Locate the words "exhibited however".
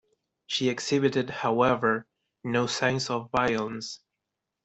0.69-2.07